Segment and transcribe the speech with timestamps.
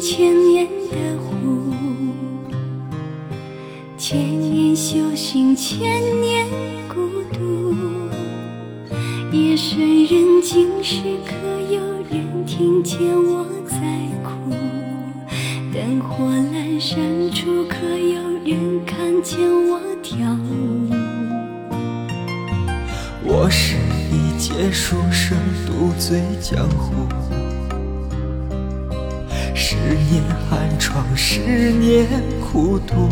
[0.00, 1.72] 千年的湖，
[3.96, 6.46] 千年修行千年
[6.86, 7.74] 孤独。
[9.32, 11.34] 夜深人静时，可
[11.72, 13.76] 有人听见我在
[14.22, 14.50] 哭？
[15.72, 20.16] 灯火阑珊处，可有人看见我跳
[20.50, 20.90] 舞？
[23.24, 23.76] 我是
[24.12, 27.45] 一介书生，独醉江湖。
[29.58, 32.06] 十年寒窗，十年
[32.42, 33.08] 苦读。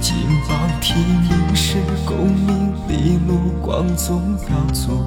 [0.00, 0.16] 金
[0.48, 5.06] 榜题名时，功名利禄，光宗耀祖。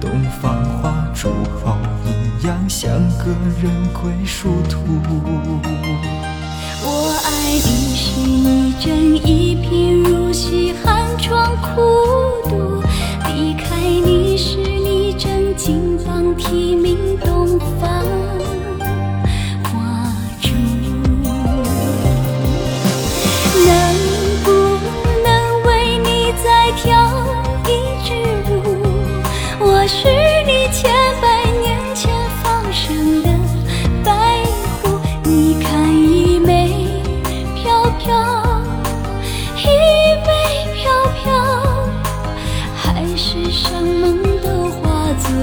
[0.00, 0.08] 东
[0.40, 1.28] 方花烛
[1.62, 3.24] 后，阴阳相隔，
[3.60, 4.78] 人归殊途。
[6.82, 11.80] 我爱的是你正一贫如洗，寒窗苦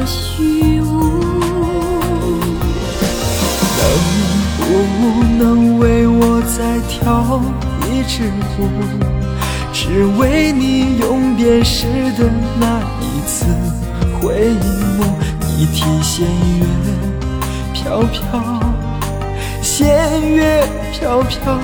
[0.07, 1.19] 虚无。
[4.69, 5.03] 能不
[5.38, 7.41] 能为我再跳
[7.91, 8.59] 一支舞，
[9.72, 11.85] 只为你永别时
[12.18, 13.45] 的那一次
[14.19, 15.03] 回眸。
[15.41, 16.25] 你提弦
[16.59, 16.66] 月
[17.74, 18.19] 飘飘，
[19.62, 21.59] 弦月飘飘，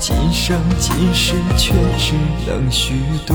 [0.00, 2.14] 今生今世却只
[2.46, 2.94] 能虚
[3.24, 3.34] 度。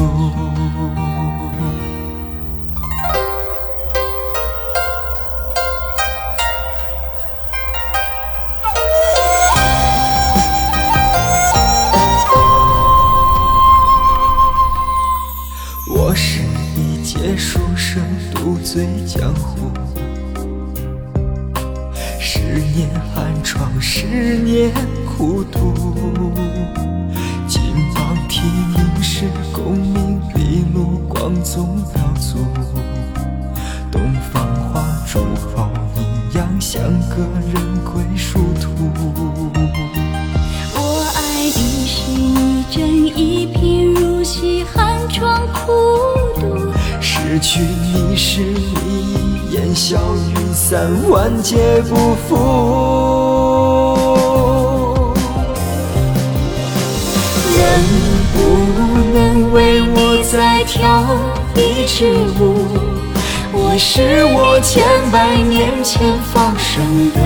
[16.12, 16.42] 我是
[16.76, 19.72] 一介书生，独醉江湖。
[22.20, 22.42] 十
[22.76, 24.74] 年寒窗，十年
[25.06, 25.74] 苦读。
[27.48, 27.62] 金
[27.96, 28.42] 榜题
[28.76, 29.24] 名时，
[29.54, 32.40] 功名利禄，光宗耀祖。
[33.90, 34.02] 东
[34.34, 35.20] 方花烛
[35.56, 37.22] 后，阴阳相隔，
[37.54, 39.41] 人归殊途。
[41.52, 45.74] 我爱的是你正一贫如洗，寒窗苦
[46.40, 46.72] 读。
[47.02, 49.98] 失去你时，你烟消
[50.30, 52.38] 云散，万劫不复。
[57.58, 57.60] 能
[58.34, 58.38] 不
[59.14, 61.04] 能为我再跳
[61.56, 62.66] 一支舞？
[63.54, 67.20] 我是我千百年前放生的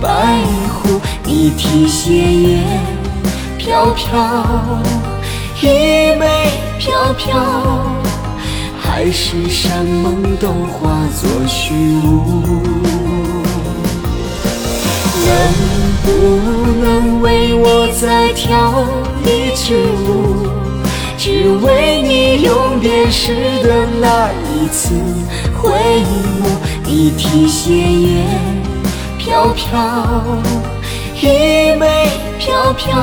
[0.00, 0.38] 白
[0.72, 2.62] 狐，你提鞋也
[3.70, 4.02] 飘飘，
[5.62, 5.66] 一
[6.18, 6.24] 袂
[6.76, 7.38] 飘飘，
[8.82, 11.72] 海誓山盟都化作虚
[12.04, 12.64] 无。
[15.24, 15.30] 能
[16.02, 16.08] 不
[16.82, 18.84] 能为我再跳
[19.22, 20.48] 一支舞？
[21.16, 24.96] 只为你永别时的那一次
[25.62, 26.58] 回眸。
[26.84, 28.24] 你提鞋月
[29.16, 29.78] 飘飘，
[31.22, 31.28] 一
[31.78, 32.08] 袂
[32.40, 32.96] 飘飘，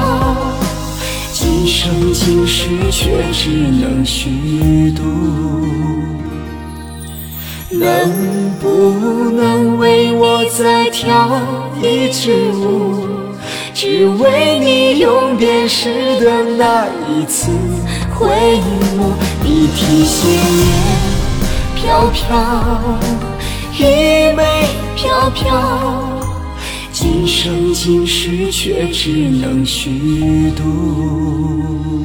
[1.67, 5.03] 生今世却只能虚度。
[7.69, 11.41] 能不能为我再跳
[11.81, 13.05] 一支舞？
[13.73, 17.51] 只为你永别时的那一次
[18.15, 18.27] 回
[18.97, 19.13] 眸。
[19.43, 20.63] 你提鞋月
[21.75, 22.97] 飘飘，
[23.73, 24.65] 一枚
[24.95, 26.16] 飘飘，
[26.99, 31.96] 今生今世却只能虚度。